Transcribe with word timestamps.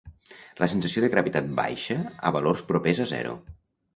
La 0.61 0.67
sensació 0.71 1.01
de 1.03 1.09
gravetat 1.15 1.51
baixa 1.59 1.97
a 2.29 2.31
valors 2.39 2.65
propers 2.71 3.05
a 3.05 3.09
zero. 3.15 3.37